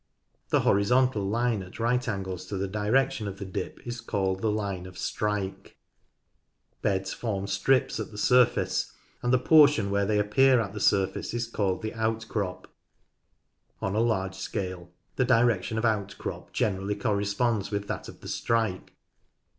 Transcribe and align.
The 0.49 0.61
horizontal 0.61 1.21
line 1.21 1.61
at 1.61 1.79
right 1.79 2.07
angles 2.07 2.47
to 2.47 2.57
the 2.57 2.67
direction 2.67 3.27
of 3.27 3.37
the 3.37 3.45
dip 3.45 3.85
is 3.85 4.01
called 4.01 4.41
the 4.41 4.49
line 4.49 4.87
of 4.87 4.97
strike. 4.97 5.77
Beds 6.81 7.11
GEOLOGY 7.11 7.11
AND 7.11 7.11
SOIL 7.19 7.29
19 7.33 7.37
form 7.41 7.47
strips 7.47 7.99
at 7.99 8.09
the 8.11 8.17
surface, 8.17 8.93
and 9.21 9.31
the 9.31 9.37
portion 9.37 9.91
where 9.91 10.07
they 10.07 10.17
appear 10.17 10.59
at 10.59 10.73
the 10.73 10.79
surface 10.79 11.35
is 11.35 11.45
called 11.45 11.83
the 11.83 11.93
outcrop. 11.93 12.67
On 13.79 13.93
a 13.93 13.99
large 13.99 14.33
scale 14.33 14.89
the 15.17 15.23
direction 15.25 15.77
of 15.77 15.85
outcrop 15.85 16.51
generally 16.51 16.95
corresponds 16.95 17.69
with 17.69 17.87
that 17.87 18.09
of 18.09 18.21
the 18.21 18.27
strike. 18.27 18.95